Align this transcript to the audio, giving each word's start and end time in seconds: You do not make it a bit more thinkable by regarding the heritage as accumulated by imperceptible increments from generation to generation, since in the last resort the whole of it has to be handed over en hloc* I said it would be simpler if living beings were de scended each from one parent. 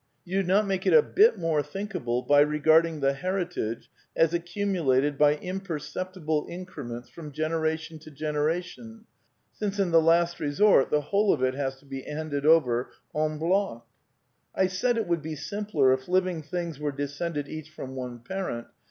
You 0.25 0.41
do 0.41 0.47
not 0.47 0.65
make 0.65 0.87
it 0.87 0.93
a 0.95 1.03
bit 1.03 1.37
more 1.37 1.61
thinkable 1.61 2.23
by 2.23 2.39
regarding 2.39 3.01
the 3.01 3.13
heritage 3.13 3.87
as 4.15 4.33
accumulated 4.33 5.15
by 5.15 5.35
imperceptible 5.35 6.43
increments 6.49 7.07
from 7.09 7.31
generation 7.31 7.99
to 7.99 8.09
generation, 8.09 9.05
since 9.53 9.77
in 9.77 9.91
the 9.91 10.01
last 10.01 10.39
resort 10.39 10.89
the 10.89 11.01
whole 11.01 11.31
of 11.31 11.43
it 11.43 11.53
has 11.53 11.75
to 11.81 11.85
be 11.85 12.01
handed 12.01 12.47
over 12.47 12.89
en 13.15 13.37
hloc* 13.37 13.83
I 14.55 14.65
said 14.65 14.97
it 14.97 15.05
would 15.05 15.21
be 15.21 15.35
simpler 15.35 15.93
if 15.93 16.07
living 16.07 16.43
beings 16.51 16.79
were 16.79 16.91
de 16.91 17.03
scended 17.05 17.47
each 17.47 17.69
from 17.69 17.93
one 17.93 18.21
parent. 18.21 18.65